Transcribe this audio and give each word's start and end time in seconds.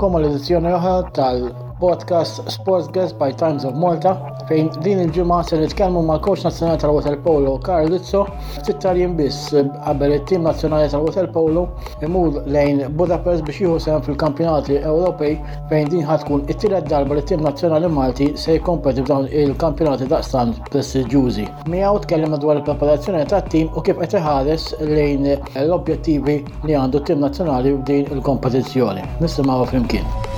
como 0.00 0.18
les 0.18 0.32
decía, 0.40 0.58
nuevas 0.60 1.12
tal 1.12 1.54
podcast 1.80 2.44
Sports 2.50 2.88
Guest 2.90 3.16
by 3.18 3.30
Times 3.42 3.64
of 3.68 3.74
Malta 3.82 4.12
fejn 4.50 4.68
din 4.84 5.00
il-ġimgħa 5.06 5.36
se 5.48 5.58
nitkellmu 5.62 6.02
mal-Koċ 6.10 6.44
Nazzjonali 6.46 6.80
tal-Water 6.82 7.16
Polo 7.24 7.54
Carlizzo 7.66 8.20
sittarjin 8.68 9.14
biss 9.18 9.48
eh, 9.56 9.64
qabel 9.86 10.12
it-tim 10.18 10.44
nazzjonali 10.48 10.90
tal-Water 10.92 11.30
Polo 11.36 11.64
imur 12.06 12.36
lejn 12.56 12.82
Budapest 13.00 13.46
biex 13.48 13.62
jieħu 13.64 13.78
sehem 13.86 14.04
fil-kampjonati 14.06 14.76
Ewropej 14.82 15.38
fejn 15.72 15.90
din 15.94 16.04
ħatkun 16.10 16.44
it-tielet 16.52 16.90
darba 16.92 17.16
li 17.18 17.24
tim 17.32 17.44
nazzjonali 17.48 17.90
Malti 17.98 18.30
se 18.42 18.58
jkompeti 18.60 19.06
f'dawn 19.06 19.30
il-kampjonati 19.42 20.08
daqstan 20.10 20.52
prestiġjużi. 20.70 21.46
Mijaw 21.74 22.00
tkellimna 22.04 22.38
dwar 22.42 22.60
il-preparazzjoni 22.60 23.24
tat-tim 23.32 23.70
u 23.76 23.82
kif 23.86 24.00
qed 24.02 24.18
iħares 24.20 24.68
lejn 24.84 25.32
l-objettivi 25.64 26.40
li 26.68 26.76
għandu 26.82 27.04
tim 27.08 27.24
nazzjonali 27.24 27.74
f'din 27.80 28.10
il-kompetizzjoni. 28.18 29.06
Nisimgħu 29.24 29.64
flimkien. 29.72 30.28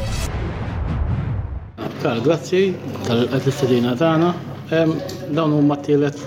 Kar, 2.03 2.19
grazzi 2.27 2.73
tal-qed 3.07 3.37
l-istadina 3.47 3.93
tagħna. 4.01 4.31
Dawn 5.37 5.53
u 5.55 5.61
t-tielet 5.71 6.19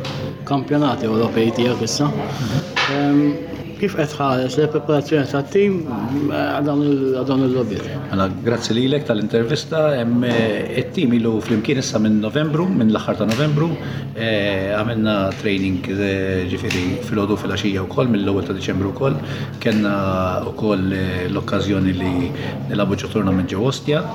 kampjonati 0.47 1.07
Ewropej 1.09 1.51
tiegħek 1.57 1.81
issa. 1.83 2.07
Kif 3.75 3.97
qed 3.99 4.15
ħares 4.15 4.55
le 4.61 4.69
preparazzjoni 4.71 5.27
tat-tim 5.33 5.75
eh, 6.29 6.45
għadhom 6.61 7.43
il-lobbiet? 7.49 7.89
Għala, 8.13 8.29
grazzi 8.45 8.77
lilek 8.77 9.03
tal-intervista, 9.09 9.81
hemm 9.97 10.23
eh, 10.29 10.84
tim 10.95 11.11
ilu 11.17 11.33
flimkien 11.45 11.79
issa 11.81 11.99
minn 11.99 12.19
novembru, 12.23 12.65
minn 12.79 12.91
l-axar 12.93 13.17
ta' 13.19 13.25
novembru, 13.27 13.67
eh, 14.25 14.71
għamilna 14.77 15.15
training 15.41 15.81
eh, 15.93 16.45
ġifiri 16.51 16.83
fil-ħodu 17.07 17.35
fil-axija 17.41 17.81
u 17.83 17.89
koll, 17.95 18.07
mill-ewel 18.13 18.45
ta' 18.47 18.55
deċembru 18.55 18.93
u 18.93 18.95
koll, 18.99 19.17
kena 19.65 19.95
u 20.47 20.53
koll 20.61 20.93
eh, 20.95 21.25
l-okkazjoni 21.27 21.95
li 21.99 22.11
nilabu 22.69 22.95
ġoturna 23.01 23.33
minn 23.35 23.49
ġew 23.51 23.65
Ostja, 23.71 24.05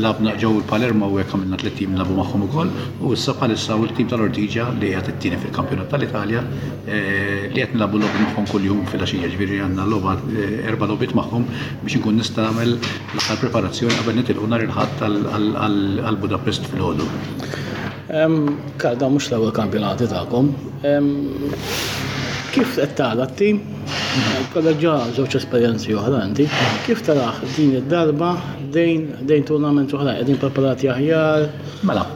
labna 0.00 0.34
ġew 0.42 0.50
il-Palermo 0.62 1.12
u 1.12 1.20
għek 1.22 1.36
għamilna 1.36 1.60
tlet 1.62 1.78
tim 1.78 1.94
labu 2.00 2.16
maħħom 2.18 2.46
u 2.48 2.50
koll, 2.56 2.74
u 3.06 3.14
issa 3.14 3.36
palissa 3.38 3.76
u 3.78 3.86
l-tim 3.86 4.10
tal-Ortiġa 4.10 4.72
li 4.80 4.90
għat 4.98 5.12
t 5.12 5.16
tini 5.28 5.38
fil-kampjonat 5.44 5.92
tal-Italja 5.94 6.42
li 6.90 7.62
għat 7.62 7.76
nilabu 7.76 8.00
l-lob 8.00 8.18
maħħom 8.24 8.50
kull-jum 8.50 8.82
fil-axija 8.90 9.30
ġifiri 9.36 9.60
għanna 9.62 9.86
l-loba 9.86 10.16
erba 10.66 10.90
lobit 10.90 11.14
maħħom 11.18 11.46
biex 11.84 12.00
nkun 12.00 12.18
nistamel 12.22 12.74
l-preparazzjoni 12.76 14.00
għabel 14.00 14.18
nitilqu 14.20 14.50
nar 14.50 14.64
il-ħat 14.66 14.95
għal 15.04 16.16
Budapest 16.20 16.66
fil-ħodu? 16.72 17.06
Kal, 18.78 19.02
mux 19.10 19.26
l 19.30 19.36
ewwel 19.36 19.52
kampjonati 19.56 20.06
ta'kom. 20.10 20.50
Kif 22.54 22.76
qed 22.78 22.94
tara 22.98 23.26
t-tim? 23.30 23.60
Kollek 24.54 24.78
ġa 24.80 24.94
żewġ 25.18 25.36
esperjenzi 25.42 25.94
oħra 25.98 26.22
inti. 26.28 26.46
Kif 26.86 27.02
taraħ 27.06 27.42
din 27.56 27.74
id-darba 27.82 28.32
dejn 28.72 29.26
dejn 29.28 29.46
turnament 29.48 29.92
oħra 29.98 30.16
qegħdin 30.20 30.40
preparati 30.42 30.90
aħjar? 30.94 31.48
Mela, 31.86 32.06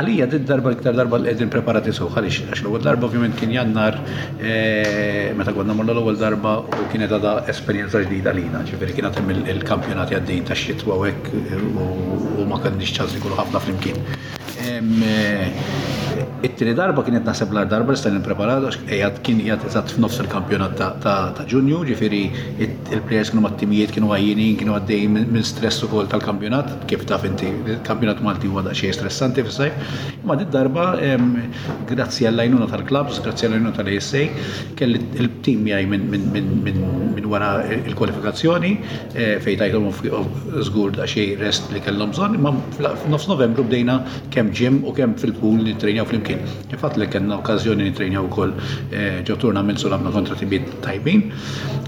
għalija 0.00 0.26
din 0.32 0.44
darba 0.48 0.72
iktar 0.74 0.94
darba 0.96 1.18
l 1.20 1.28
edin 1.32 1.50
preparati 1.52 1.92
sew 1.92 2.08
għalix, 2.08 2.40
għax 2.48 2.62
l-ewwel 2.64 2.82
darba 2.86 3.06
ovvjament 3.08 3.36
kien 3.40 3.52
jannar 3.56 3.98
eh, 4.40 5.32
meta 5.36 5.52
għodna 5.54 5.76
morna 5.76 5.92
l-ewwel 5.96 6.18
darba 6.20 6.56
u 6.64 6.88
kien 6.92 7.04
għadha 7.04 7.34
esperienza 7.52 8.00
ġdida 8.04 8.32
għalina, 8.32 8.64
ġifiri 8.70 8.96
kien 8.96 9.10
għatim 9.10 9.32
il-kampjonati 9.36 10.16
għaddin 10.16 10.48
ta' 10.48 10.56
xiet 10.64 10.84
eh, 10.84 11.56
u 11.84 11.88
u 12.40 12.46
ma 12.48 12.60
kenniex 12.64 12.94
ċans 12.96 13.16
li 13.20 13.36
ħafna 13.42 13.60
flimkien. 13.66 14.04
Eh, 14.64 15.99
it-tini 16.42 16.72
darba 16.74 17.02
kienet 17.04 17.26
naseb 17.28 17.50
l 17.54 17.66
darba 17.68 17.92
li 17.92 18.08
il 18.12 18.20
preparado 18.24 18.68
għax 18.70 19.18
kien 19.24 19.40
jgħat 19.42 19.64
eżatt 19.68 19.92
f'nofs 19.98 20.20
il-kampjonat 20.22 20.78
ta' 21.04 21.44
ġunju, 21.52 21.80
ġifiri 21.90 22.20
il-plejers 22.64 23.30
kienu 23.32 23.42
mat-timijiet 23.44 23.90
kienu 23.92 24.08
għajjini, 24.14 24.46
kienu 24.60 24.72
għaddej 24.78 25.04
minn 25.18 25.44
stress 25.44 25.82
ukoll 25.84 26.08
tal-kampjonat, 26.08 26.72
kif 26.88 27.04
taf 27.08 27.22
finti, 27.26 27.46
il-kampjonat 27.74 28.22
Malti 28.24 28.48
huwa 28.48 28.64
xie 28.72 28.92
stressanti 28.96 29.42
f'sajf, 29.44 29.92
Ma 30.24 30.34
di 30.36 30.44
darba 30.48 30.94
grazzi 31.90 32.24
għall 32.28 32.42
ajnuna 32.46 32.70
tal-klabs, 32.72 33.20
grazzi 33.24 33.44
għall 33.46 33.58
ajnuna 33.58 33.74
tal-ESA, 33.76 34.24
kelli 34.80 35.00
il-tim 35.20 35.66
jgħaj 35.68 35.90
minn 35.92 37.28
wara 37.30 37.52
il-kwalifikazzjoni 37.82 38.70
eh, 39.14 39.36
fejn 39.44 39.60
tajtom 39.60 39.84
żgur 40.66 40.96
xie 41.04 41.36
rest 41.38 41.68
li 41.74 41.78
kellhom 41.84 42.10
bżonn, 42.16 42.40
ma 42.42 42.50
f'nofs 43.04 43.28
Novembru 43.30 43.62
bdejna 43.68 44.00
kem 44.34 44.48
ġim 44.56 44.80
u 44.88 44.96
kem 44.96 45.14
fil-pool 45.20 45.60
u 45.68 45.78
fl 46.08 46.28
flimkien. 46.30 46.70
Infat 46.72 46.96
li 46.96 47.06
kena 47.10 47.38
okkazjoni 47.38 47.84
nitrejna 47.88 48.20
u 48.22 48.28
koll 48.32 48.52
eh, 48.92 49.20
ġo 49.26 49.36
tournaments 49.40 49.84
u 49.84 49.88
labna 49.92 50.10
kontra 50.14 50.34
tibid 50.38 50.68
tajbin. 50.84 51.28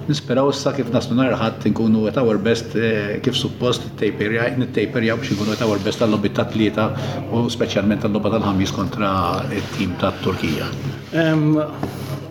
Nisperaw 0.09 0.51
sa 0.53 0.73
kif 0.77 0.91
nasnu 0.93 1.17
narħat 1.17 1.67
nkunu 1.71 2.07
għet 2.09 2.19
għawar 2.21 2.41
best 2.43 2.75
eh, 2.77 3.17
kif 3.25 3.37
suppost 3.39 3.85
t-tejperja, 3.93 4.49
n-tejperja 4.59 5.17
biex 5.21 5.37
nkunu 5.37 5.55
għet 5.55 5.63
għawar 5.65 5.85
best 5.85 6.03
tal-lobby 6.03 6.33
ta' 6.35 6.49
tlieta 6.51 6.89
u 7.33 7.47
specialment 7.53 8.03
tal-lobba 8.05 8.35
tal-ħamis 8.37 8.75
kontra 8.79 9.13
il-tim 9.55 9.95
ta' 10.03 10.13
Turkija. 10.23 10.71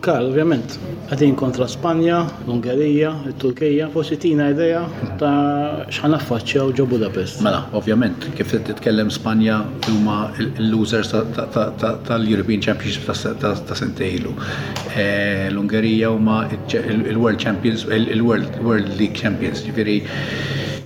Karl, 0.01 0.25
ovvjament, 0.31 0.71
għadin 1.13 1.35
kontra 1.37 1.67
Spanja, 1.69 2.23
l-Ungerija, 2.47 3.11
il-Turkija, 3.29 3.87
forsi 3.93 4.15
tina 4.23 4.47
idea 4.49 4.79
ta' 5.21 5.85
xħan 5.93 6.15
affaċċjaw 6.17 6.71
ġo 6.79 6.87
Budapest. 6.95 7.43
Mela, 7.45 7.59
ovvjament, 7.77 8.25
kif 8.37 8.49
titkellem 8.65 9.11
Spanja 9.13 9.59
huma 9.91 10.15
l-losers 10.41 11.13
tal-European 11.13 12.65
Championship 12.65 13.05
ta' 13.11 13.77
sentejlu. 13.77 14.33
Eh, 14.95 15.51
L-Ungerija 15.51 16.09
huma 16.15 16.39
il-World 16.57 17.37
Champions, 17.45 17.85
il-World 17.93 18.97
League 18.97 19.13
Champions, 19.21 19.61
ġifiri 19.69 19.99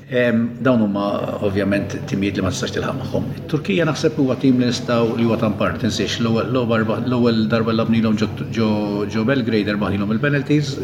Dawn 0.07 0.79
huma 0.83 1.03
ovvjament 1.41 1.95
timijiet 2.07 2.37
li 2.37 2.41
ma 2.45 2.51
tistax 2.53 2.71
tilħaq 2.75 2.93
magħhom. 2.99 3.23
Turkija 3.49 3.87
naħseb 3.89 4.19
huwa 4.21 4.35
tim 4.37 4.59
li 4.61 4.67
nistgħu 4.69 5.15
li 5.17 5.25
huwa 5.25 5.37
tampart 5.41 5.81
insiex 5.87 6.19
l-ewwel 6.21 7.39
darba 7.49 7.73
labnilhom 7.73 8.17
ġo 8.53 9.23
Belgrade 9.25 9.71
erbaħilhom 9.73 10.13
il-penalties, 10.13 10.75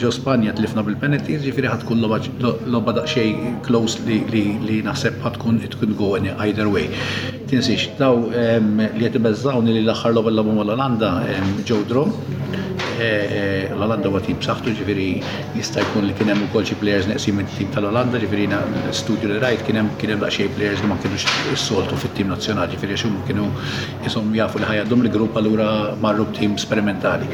ġo 0.00 0.10
Spanja 0.16 0.54
tlifna 0.56 0.84
bil-penalties, 0.86 1.44
ġifieri 1.44 1.68
ħad 1.68 1.84
tkun 1.84 2.00
logħba 2.08 2.96
daqsxejn 3.00 3.58
close 3.68 4.00
li 4.08 4.80
naħseb 4.88 5.20
ħad 5.26 5.36
tkun 5.36 5.60
tkun 5.76 5.92
going 6.00 6.32
either 6.48 6.72
way. 6.72 6.88
Tinsiex 7.52 7.92
daw 8.00 8.30
li 8.32 9.04
qed 9.10 9.20
ibeżżawni 9.20 9.76
li 9.76 9.84
l-aħħar 9.84 10.16
logħba 10.16 10.34
labhom 10.40 10.64
l-Olanda 10.64 11.12
ġew 11.68 11.84
drom 11.92 12.16
l-Olanda 12.98 14.08
huwa 14.10 14.20
tim 14.24 14.38
saħtu, 14.42 14.72
ġifieri 14.78 15.06
jista' 15.56 15.82
jkun 15.86 16.06
li 16.08 16.14
kien 16.18 16.30
hemm 16.32 16.46
ukoll 16.48 16.64
xi 16.66 16.76
players 16.80 17.06
neqsi 17.08 17.32
mit-tim 17.36 17.70
tal-Olanda 17.74 18.20
ġifieri 18.22 18.46
studio 18.96 19.30
li 19.32 19.38
rajt 19.42 19.64
kien 19.66 19.80
hemm 19.80 19.90
kien 20.00 20.12
hemm 20.14 20.24
daqsxejn 20.24 20.54
players 20.56 20.82
li 20.84 20.90
ma 20.90 20.98
kienux 21.02 21.26
soltu 21.62 21.98
fit-tim 22.02 22.30
nazzjonali 22.32 22.76
ġifieri 22.76 22.98
xum 23.04 23.18
kienu 23.28 23.48
jisom 24.04 24.30
jafu 24.36 24.60
li 24.62 24.68
ħajaddhom 24.70 25.04
il-grupp 25.06 25.36
allura 25.40 25.68
marru 26.02 26.26
b'tim 26.32 26.56
sperimentali. 26.60 27.26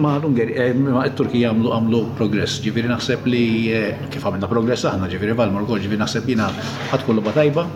Ma 0.00 0.16
l 0.18 0.26
ungheri 0.28 0.52
eh, 0.58 0.72
ma 0.76 1.06
t-Turkija 1.08 1.52
għamlu 1.54 1.72
għamlu 1.78 2.02
progress 2.18 2.60
ġifieri 2.64 2.90
naħseb 2.92 3.24
li 3.30 3.46
eh, 3.74 4.08
kif 4.12 4.26
għamilna 4.28 4.50
progress 4.50 4.86
aħna 4.90 5.08
ġifieri 5.14 5.36
Valmor 5.38 5.68
ġifieri 5.78 6.00
naħseb 6.02 6.28
jina 6.34 6.50
ħadd 6.92 7.06
kollu 7.08 7.24
batajba 7.24 7.66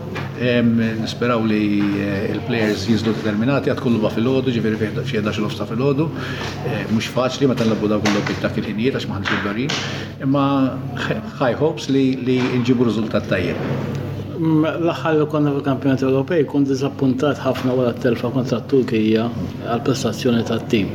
nisperaw 0.43 1.45
li 1.45 1.81
eh, 2.01 2.31
il-players 2.33 2.85
jizdu 2.89 3.11
determinati 3.15 3.69
għad 3.71 3.79
kullu 3.79 4.09
fil-ħodu, 4.11 4.53
ġifiri 4.55 4.79
fie 4.81 5.21
xil-ofsta 5.21 5.67
fil-ħodu, 5.69 6.07
eh, 6.67 6.85
mux 6.91 7.07
faċli 7.13 7.47
ma 7.49 7.55
tal-labbu 7.59 7.87
da 7.91 7.99
kullu 8.03 8.23
bit 8.27 8.43
fil-ħinijiet 8.43 8.97
għax 8.99 9.07
maħan 9.09 9.27
ġibbarin, 9.29 9.75
imma 10.27 10.45
high 11.39 11.55
hopes 11.59 11.89
li 11.91 12.07
nġibu 12.59 12.89
rizultat 12.89 13.29
tajjeb. 13.29 13.69
L-axħar 14.43 15.19
li 15.21 15.27
konna 15.31 15.53
fil-kampjonat 15.53 16.03
Ewropej 16.03 16.47
kun 16.51 16.67
dizappuntat 16.67 17.39
ħafna 17.45 17.71
għu 17.77 17.85
għal 17.87 18.01
telfa 18.03 18.33
kontra 18.33 18.59
Turkija 18.71 19.27
għal-prestazzjoni 19.61 20.43
ta' 20.49 20.57
tim 20.73 20.89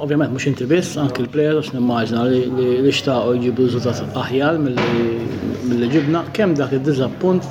Ovvijament, 0.00 0.30
mux 0.32 0.46
inti 0.48 0.64
anki 0.98 1.20
l-plejers, 1.24 1.72
nimmaġna 1.74 2.22
li 2.30 2.92
xtaqo 2.94 3.34
ġibu 3.42 3.68
rizultat 3.68 4.16
aħjal 4.22 4.58
mill 4.58 5.49
mill 5.70 5.86
ġibna, 5.92 6.20
kemm 6.34 6.54
dak 6.58 6.72
id-dizappunt 6.74 7.46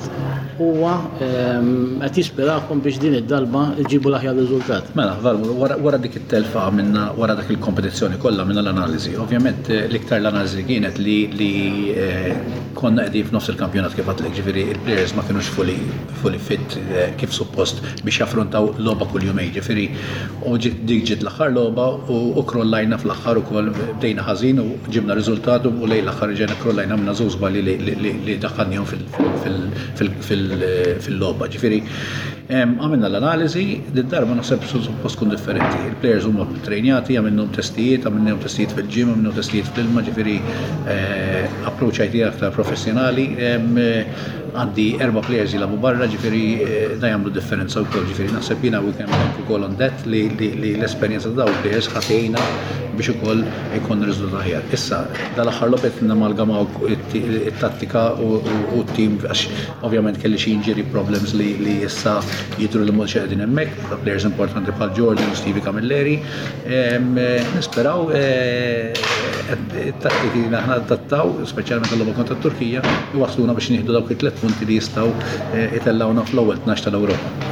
huwa 0.60 0.96
ehm, 1.24 2.00
qed 2.02 2.18
jispirakom 2.20 2.82
biex 2.84 2.98
din 3.00 3.14
id-dalba 3.20 3.62
ġibu 3.90 4.10
l-aħjar 4.12 4.34
riżultat. 4.40 4.90
Mela, 4.98 5.14
wara 5.80 5.98
dik 6.02 6.18
it-telfa 6.20 6.66
minna 6.76 7.06
wara 7.16 7.36
dak 7.38 7.48
il-kompetizzjoni 7.54 8.18
kollha 8.24 8.44
minna 8.48 8.60
l-analiżi. 8.66 9.14
Ovvjament 9.24 9.70
eh, 9.72 9.86
l-iktar 9.88 10.20
l-analiżi 10.20 10.66
kienet 10.68 10.98
li 11.00 11.16
li 11.36 11.52
eh, 11.94 12.34
konna 12.76 13.06
qegħdin 13.08 13.30
f'nofs 13.30 13.52
il-kampjonat 13.54 13.96
kif 13.96 14.10
għatlek, 14.10 14.36
ġifieri 14.40 14.66
il-players 14.74 15.16
ma 15.16 15.24
kienux 15.28 15.48
fully 15.56 16.38
fit 16.50 16.76
eh, 16.82 17.14
kif 17.20 17.32
suppost 17.36 17.80
biex 18.04 18.20
jaffrontaw 18.20 18.70
logħba 18.84 19.08
kuljum 19.14 19.40
ej, 19.44 19.54
ġifieri 19.56 19.86
u 20.50 20.56
dik 20.60 21.06
ġiet 21.08 21.24
l-aħħar 21.24 21.54
logħba 21.56 21.88
u 22.10 22.44
krollajna 22.52 23.00
fl-aħħar 23.02 23.42
ukoll 23.44 23.72
bdejna 23.96 24.28
ħażin 24.28 24.60
u 24.62 24.68
ġibna 24.92 25.16
riżultat 25.18 25.70
u 25.70 25.74
lejn 25.82 26.04
l-aħħar 26.04 26.36
ġena 26.42 26.60
krollajna 26.62 27.00
minna 27.00 27.16
żewġ 27.16 27.38
li 27.80 28.09
li 28.24 28.36
daħħadnihom 28.40 28.88
fil 31.04 31.18
lobba 31.18 31.48
Ġifiri, 31.52 31.80
għamilna 32.50 33.06
l 33.10 33.18
analizi 33.20 33.64
d 33.94 34.04
darba 34.10 34.34
naħseb 34.38 34.66
suppost 34.70 35.18
kun 35.20 35.32
differenti. 35.34 35.82
Il-plejers 35.90 36.26
huma 36.28 36.46
trejnjati, 36.66 37.18
għamilnhom 37.20 37.50
testijiet, 37.54 38.06
għamilnhom 38.08 38.42
testijiet 38.44 38.74
fil-ġim, 38.78 39.14
għamilnhom 39.14 39.36
testijiet 39.38 39.70
fil 39.76 39.92
ma 39.94 40.02
ġifiri, 40.06 40.36
eh, 40.96 41.60
approċċ 41.70 42.08
IT 42.08 42.22
aktar 42.32 42.54
professjonali. 42.56 43.28
Għandi 44.50 44.84
erba 44.98 45.20
players 45.22 45.52
jilabu 45.54 45.76
barra, 45.78 46.08
ġifiri, 46.10 46.44
eh, 46.58 46.96
da 46.98 47.12
jagħmlu 47.12 47.30
differenza 47.36 47.84
kol, 47.92 48.06
ġifiri, 48.10 48.32
naħseb 48.34 48.56
jina 48.56 48.68
jiena 48.70 48.80
weekend 48.86 49.38
ukoll 49.44 49.64
on 49.68 49.76
that 49.80 50.06
li 50.06 50.26
l 50.34 50.82
esperienza 50.84 51.30
daw 51.30 51.48
players 51.62 51.86
ħatejna 51.86 52.38
biex 53.00 53.12
ukoll 53.16 53.42
ikun 53.78 54.02
riżultat 54.04 54.42
ħjar. 54.44 54.66
Issa, 54.76 54.98
dal-aħħar 55.36 55.70
lopet 55.72 56.00
namalgama 56.04 56.58
it-tattika 56.88 58.02
u 58.24 58.40
t-tim 58.90 59.16
għax 59.30 59.44
ovvjament 59.88 60.20
kelli 60.22 60.38
xi 60.42 60.52
injury 60.56 60.82
problems 60.94 61.32
li 61.40 61.76
issa 61.86 62.18
jidru 62.60 62.84
li 62.88 62.92
mhux 62.96 63.14
qegħdin 63.16 63.42
hemmhekk, 63.44 64.00
players 64.04 64.26
importanti 64.28 64.74
bħal 64.80 64.92
Jordan 64.98 65.32
u 65.32 65.38
Stevie 65.40 65.64
Camilleri. 65.64 66.18
Eh, 66.66 66.98
nisperaw 67.56 68.10
eh, 68.20 68.90
eh, 68.92 69.52
t 69.52 69.92
tattiki 70.02 70.44
li 70.48 70.58
aħna 70.60 70.80
adattaw, 70.80 71.32
speċjalment 71.54 71.92
l-logħba 71.96 72.18
kontra 72.20 72.36
Turkija, 72.44 72.84
jwasluna 73.14 73.56
biex 73.56 73.72
nieħdu 73.76 73.96
dawk 73.96 74.12
it-tlet 74.16 74.40
punti 74.44 74.68
li 74.68 74.80
jistgħu 74.80 75.08
itellawna 75.80 76.26
fl-ewwel 76.28 76.60
12 76.66 76.84
tal-Ewropa. 76.90 77.48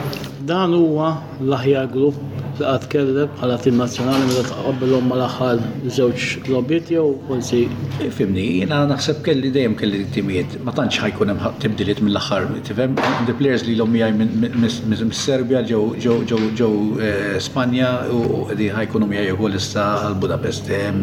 Dan 0.48 0.72
huwa 0.74 1.14
l-aħjar 1.44 1.88
grupp 1.92 2.47
baqa 2.60 2.88
kellem 2.92 3.28
għala 3.40 3.56
tim 3.62 3.76
nazzjonali 3.78 4.26
meta 4.28 4.42
taqabbilhom 4.50 5.06
mal-aħħar 5.10 5.60
żewġ 5.96 6.48
lobbiet 6.50 6.90
jew 6.92 7.14
forsi. 7.28 7.60
Fimni, 8.16 8.44
jiena 8.60 8.80
naħseb 8.90 9.20
kelli 9.26 9.50
dejjem 9.54 9.76
kelli 9.78 10.00
timijiet, 10.14 10.56
ma 10.66 10.72
tantx 10.76 11.00
ħajkun 11.04 11.32
hemm 11.32 11.58
tibdiliet 11.62 12.02
mill-aħħar, 12.04 12.48
tifhem 12.66 12.96
the 13.28 13.34
players 13.38 13.64
li 13.66 13.76
lhom 13.78 13.94
jgħaj 13.98 14.58
mis-Serbja 14.58 15.62
ġew 15.68 15.82
ġew 16.04 16.40
ġew 16.60 16.70
eh, 16.98 17.36
Spanja 17.46 17.92
u 18.14 18.26
li 18.58 18.70
ħajkun 18.74 19.06
hum 19.06 19.14
jgħajju 19.14 19.36
ukoll 19.38 19.58
issa 19.60 19.86
għal 20.06 20.18
Budapest. 20.24 20.72
Eh, 20.74 21.02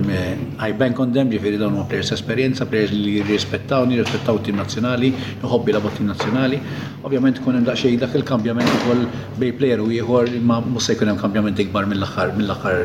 I 0.68 0.74
bank 0.76 1.00
on 1.00 1.14
them, 1.16 1.30
ġifieri 1.32 1.60
dawn 1.62 1.76
huma 1.80 1.88
players 1.90 2.12
esperjenza, 2.16 2.68
players 2.70 2.94
li 2.96 3.20
rispettawni, 3.28 4.02
rispettaw 4.04 4.42
tim 4.44 4.60
nazzjonali, 4.60 5.14
jħobbi 5.44 5.78
la 5.78 5.82
tim 5.96 6.10
nazzjonali. 6.12 6.62
Ovvjament 7.06 7.38
kun 7.46 7.60
hemm 7.60 7.68
daqsxejn 7.68 8.00
dak 8.02 8.16
il-kambjament 8.18 8.72
ukoll 8.82 9.04
bej 9.40 9.52
player 9.60 9.82
u 9.84 9.92
ieħor 9.94 10.32
ma 10.42 10.60
mhux 10.66 10.88
se 10.90 10.96
jkun 10.96 11.12
hemm 11.12 11.20
kambjament 11.22 11.44
verament 11.46 11.60
ikbar 11.64 11.86
mill 11.90 12.04
axar 12.06 12.32
mill-aħħar 12.38 12.82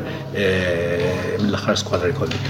mill 1.43 1.59
axar 1.59 1.73
eh, 1.77 1.81
squadra 1.83 2.09
ikolli. 2.13 2.41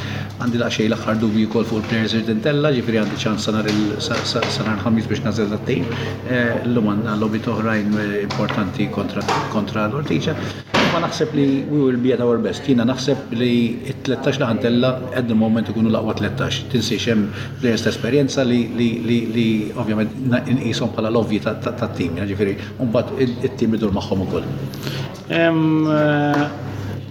Għandi 0.40 0.60
laqxej 0.62 0.86
l-aħħar 0.88 1.18
dubju 1.22 1.48
kol 1.54 1.66
fuq 1.68 1.78
il-players 1.84 2.14
irtentella, 2.20 2.72
ġifieri 2.78 3.00
għandi 3.02 3.20
ċans 3.26 3.44
sanar 3.50 3.70
il 3.70 3.84
sanar 4.02 4.80
ħamis 4.84 5.10
biex 5.10 5.24
nażel 5.28 5.52
dat-tejn. 5.54 5.86
Eh, 5.86 6.52
l-lum 6.66 6.90
għandna 6.94 7.16
lobby 7.22 7.42
toħrajn 7.46 7.96
eh, 7.98 8.18
importanti 8.26 8.90
kontra 8.96 9.86
l-ortiċa 9.86 10.79
ma 10.92 11.00
naħseb 11.04 11.34
li 11.36 11.44
we 11.70 11.80
will 11.82 11.98
be 12.02 12.12
at 12.14 12.22
our 12.24 12.38
best. 12.42 12.66
Jina 12.66 12.84
naħseb 12.86 13.34
li 13.38 13.50
13 14.04 14.40
laħantella 14.42 14.90
at 15.16 15.28
the 15.28 15.36
moment 15.42 15.70
ikunu 15.70 15.90
laqwa 15.94 16.14
13. 16.18 16.64
Tinsi 16.72 16.98
xem 17.02 17.26
players 17.60 17.86
esperienza 17.90 18.44
li 18.46 18.60
li 18.76 19.50
ovvjament 19.74 20.16
nqisom 20.30 20.94
bħala 20.96 21.12
l-ovvi 21.12 21.40
ta' 21.46 21.88
tim, 21.98 22.18
ġifiri, 22.32 22.56
unbat 22.86 23.14
it-tim 23.20 23.78
idur 23.78 23.94
maħħom 24.00 24.24
u 24.26 24.30
koll. 24.34 24.50
Eh, 25.30 25.54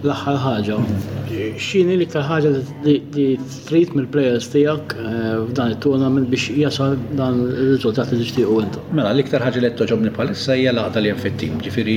L-axħar 0.00 0.44
ħagġa, 0.44 0.78
mhm 0.80 1.19
xini 1.60 1.96
li 2.00 2.06
ħaġa 2.10 2.50
li 2.84 3.26
trit 3.68 3.92
mill 3.96 4.08
players 4.12 4.48
tiegħek 4.52 4.94
eh, 4.96 5.28
f'dan 5.50 5.74
it-tournament 5.76 6.28
biex 6.32 6.52
jasal 6.58 6.96
dan 7.18 7.38
ir-riżultat 7.48 8.12
li 8.14 8.18
tixtiequ 8.22 8.60
intom. 8.64 8.88
Mela 8.98 9.12
l-iktar 9.14 9.42
ħaġa 9.44 9.62
li 9.62 9.70
toġobni 9.78 10.12
bħalissa 10.16 10.56
hija 10.58 10.74
laqda 10.74 11.02
li 11.04 11.12
hemm 11.12 11.22
fit-tim. 11.24 11.58
Ġifieri 11.64 11.96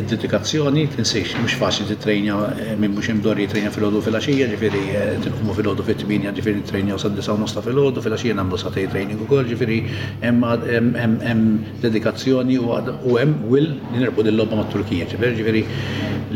id-dedikazzjoni 0.00 0.86
mux 0.96 1.12
mhux 1.12 1.58
faċli 1.60 1.88
titrejnja 1.92 2.38
eh, 2.54 2.72
minn 2.80 2.94
mhux 2.96 3.10
t 3.10 3.36
jitrejnja 3.46 3.72
fil-ħodu 3.74 4.02
fil 4.06 4.20
ġifiri, 4.26 4.82
eh, 4.98 5.14
t-nkumu 5.24 5.54
fil-ħodu 5.58 5.84
fit-tminja, 5.86 6.32
ġifieri 6.36 6.62
trejnja 6.70 6.98
saddisa 6.98 7.34
u 7.36 7.40
nosta 7.42 7.62
fil-ħodu 7.62 8.02
fil 8.04 8.16
s 8.18 8.24
nagħmlu 8.36 8.58
t 8.58 8.72
tgħid 8.76 8.92
training 8.94 9.22
ukoll, 9.26 9.44
ġifieri 9.50 9.80
hemm 10.24 11.44
dedikazzjoni 11.84 12.58
u 12.60 13.18
hemm 13.20 13.46
will 13.50 13.72
li 13.92 14.00
nerbu 14.02 14.22
dil 14.26 14.36
lobba 14.40 14.58
mat-Turkija. 14.62 15.06
ġifiri, 15.26 15.64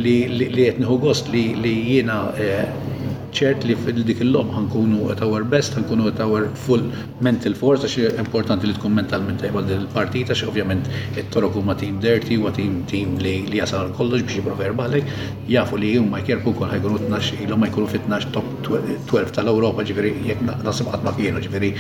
li 0.01 0.65
qed 0.65 0.79
nieħu 0.81 0.99
gost 1.03 1.31
li 1.33 1.47
jgħina 1.57 2.20
Yeah. 2.39 2.90
ċert 3.37 3.65
li 3.69 3.75
f'dik 3.79 4.21
il-lom 4.25 4.49
ħankunu 4.55 5.09
at 5.13 5.21
our 5.25 5.45
best, 5.49 5.75
ħankunu 5.79 6.09
at 6.11 6.21
our 6.25 6.49
full 6.65 6.83
mental 7.25 7.55
force, 7.57 7.87
għax 7.87 8.19
importanti 8.23 8.67
li 8.69 8.75
tkun 8.77 8.95
mentalment 8.97 9.41
tajba 9.43 9.63
din 9.67 9.85
il-partita, 9.85 10.35
għax 10.35 10.49
ovvjament 10.51 10.91
it-torok 11.23 11.59
huma 11.61 11.77
team 11.79 12.01
dirty, 12.03 12.39
u 12.41 12.51
team 12.57 12.81
team 12.91 13.17
li 13.23 13.37
li 13.51 13.61
jasal 13.63 13.93
kollox 13.99 14.25
biex 14.27 14.41
jibru 14.41 14.57
għalek, 14.87 15.15
jafu 15.51 15.79
li 15.81 15.93
huma 15.99 16.23
jkerpu 16.25 16.55
kol 16.59 16.71
ħajkunu 16.73 17.03
12 17.09 17.45
ilhom 17.47 17.67
ħajkunu 17.69 17.93
fit 17.95 18.09
12 18.11 18.35
top 18.35 18.51
12 18.67 19.35
tal 19.37 19.53
europa 19.53 19.87
ġifiri 19.87 20.13
jekk 20.27 20.45
nasib 20.67 20.91
qatt 20.91 21.07
ma 21.07 21.15
kienu, 21.17 21.43
ġifiri 21.45 21.73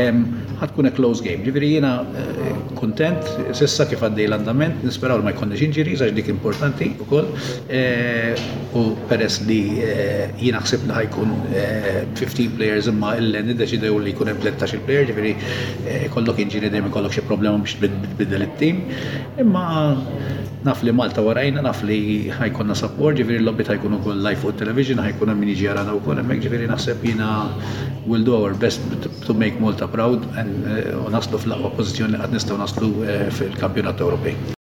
ehm, 0.00 0.24
ħadkun 0.62 0.90
a 0.90 0.94
close 0.98 1.24
game. 1.24 1.44
ġifiri 1.46 1.72
jiena 1.76 1.92
eh, 2.18 2.58
kontent, 2.80 3.30
sissa 3.56 3.86
kif 3.90 4.02
għaddej 4.06 4.26
l-andament, 4.30 4.82
nisperaw 4.84 5.20
li 5.22 5.26
ma 5.28 5.32
jkunniex 5.36 5.64
inġiri, 5.70 5.96
għax 6.00 6.16
dik 6.18 6.32
importanti 6.34 6.90
u 6.98 7.06
kol, 7.12 7.30
eh, 7.70 8.34
u 8.76 8.90
peress 9.10 9.42
li 9.46 9.62
eh, 9.86 10.36
jiena 10.42 10.60
ħsib 10.64 10.79
sibna 10.80 10.94
ħajkun 10.96 11.32
15 12.16 12.44
eh, 12.44 12.56
players 12.58 12.86
imma 12.90 13.14
illen 13.20 13.48
id-deċidew 13.52 13.98
li 14.04 14.12
jkun 14.14 14.30
13 14.40 14.84
players, 14.86 15.08
ġifiri 15.10 15.32
eh, 15.86 16.08
kollok 16.12 16.38
inġini 16.44 16.70
dem 16.72 16.88
kollok 16.90 17.12
xie 17.14 17.24
problema 17.26 17.58
biex 17.60 17.76
tbiddel 18.16 18.44
il-team. 18.46 18.82
Imma 19.38 19.66
naf 20.64 20.82
li 20.82 20.92
Malta 20.92 21.22
warajna, 21.22 21.62
naf 21.64 21.82
li 21.84 22.30
support, 22.74 23.16
ġifiri 23.16 23.38
l-lobbit 23.40 23.68
ħajkun 23.68 23.98
ukoll 24.00 24.22
live 24.22 24.40
fuq 24.40 24.56
television, 24.58 24.98
ħajkun 25.00 25.30
mini 25.36 25.54
ġjara 25.54 25.60
jiġi 25.60 25.64
jarana 25.64 25.96
wkoll 25.98 26.18
hemmhekk, 26.18 26.42
ġifieri 26.48 26.68
naħseb 26.70 27.04
jina 27.04 27.50
will 28.06 28.24
do 28.24 28.34
our 28.36 28.54
best 28.54 28.80
to 29.26 29.34
make 29.34 29.58
Malta 29.60 29.86
proud 29.88 30.24
and 30.36 30.64
u 30.66 31.06
eh, 31.06 31.10
naslu 31.10 31.38
fl-aqwa 31.38 31.72
pozizjoni 31.76 32.16
għad 32.18 32.32
nistaw 32.36 32.56
naslu 32.60 32.94
fil-Kampjonat 33.36 34.00
Ewropej. 34.00 34.59